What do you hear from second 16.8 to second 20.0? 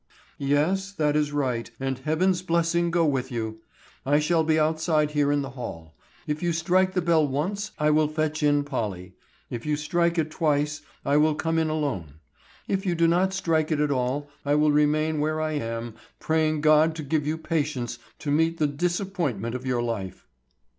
to give you patience to meet the disappointment of your